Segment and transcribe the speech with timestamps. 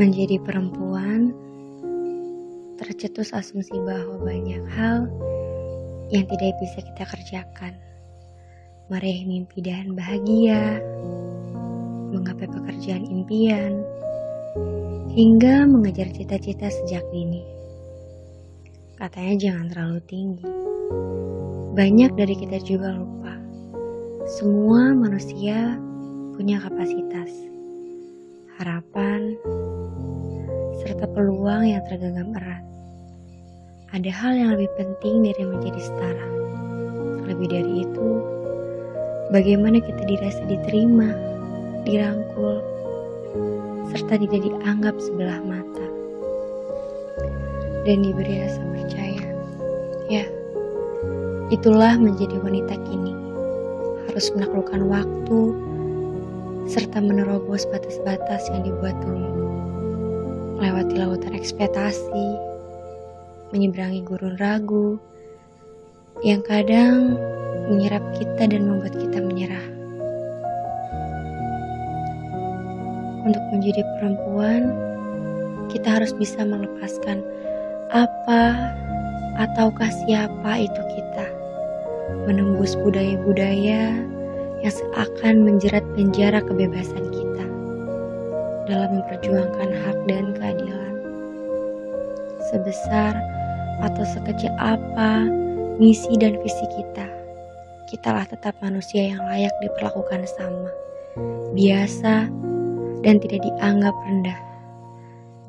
[0.00, 1.36] Menjadi perempuan
[2.80, 5.04] tercetus asumsi bahwa banyak hal
[6.08, 7.76] yang tidak bisa kita kerjakan.
[8.88, 10.80] Meraih mimpi dan bahagia,
[12.16, 13.84] menggapai pekerjaan impian,
[15.12, 17.44] hingga mengejar cita-cita sejak dini.
[18.96, 20.48] Katanya jangan terlalu tinggi.
[21.76, 23.36] Banyak dari kita juga lupa.
[24.24, 25.76] Semua manusia
[26.40, 27.49] punya kapasitas,
[28.60, 29.40] harapan,
[30.84, 32.60] serta peluang yang tergenggam erat.
[33.96, 36.28] Ada hal yang lebih penting dari menjadi setara.
[37.24, 38.08] Lebih dari itu,
[39.32, 41.08] bagaimana kita dirasa diterima,
[41.88, 42.60] dirangkul,
[43.88, 45.86] serta tidak dianggap sebelah mata.
[47.88, 49.24] Dan diberi rasa percaya.
[50.12, 50.28] Ya,
[51.48, 53.16] itulah menjadi wanita kini.
[54.12, 55.40] Harus menaklukkan waktu,
[56.70, 59.26] serta menerobos batas-batas yang dibuat dulu.
[60.62, 62.26] Melewati lautan ekspektasi,
[63.50, 64.94] menyeberangi gurun ragu,
[66.22, 67.18] yang kadang
[67.66, 69.66] menyerap kita dan membuat kita menyerah.
[73.26, 74.70] Untuk menjadi perempuan,
[75.74, 77.18] kita harus bisa melepaskan
[77.90, 78.70] apa
[79.42, 81.26] ataukah siapa itu kita.
[82.30, 84.06] Menembus budaya-budaya
[84.60, 87.46] yang seakan menjerat penjara kebebasan kita
[88.68, 90.94] dalam memperjuangkan hak dan keadilan.
[92.52, 93.16] Sebesar
[93.80, 95.24] atau sekecil apa
[95.80, 97.08] misi dan visi kita,
[97.88, 100.70] kitalah tetap manusia yang layak diperlakukan sama,
[101.56, 102.28] biasa,
[103.00, 104.40] dan tidak dianggap rendah.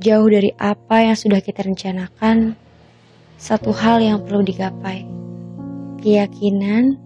[0.01, 2.57] Jauh dari apa yang sudah kita rencanakan,
[3.37, 5.05] satu hal yang perlu digapai.
[6.01, 6.97] Keyakinan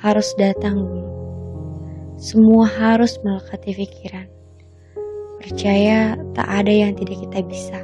[0.00, 1.13] harus datang dulu.
[2.24, 4.24] Semua harus melekati pikiran.
[5.44, 7.76] Percaya tak ada yang tidak kita bisa.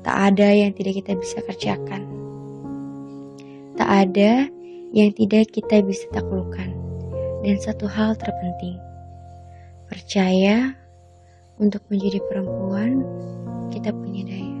[0.00, 2.08] Tak ada yang tidak kita bisa kerjakan.
[3.76, 4.48] Tak ada
[4.96, 6.72] yang tidak kita bisa taklukkan.
[7.44, 8.80] Dan satu hal terpenting.
[9.92, 10.72] Percaya
[11.60, 13.04] untuk menjadi perempuan,
[13.68, 14.57] kita punya daya.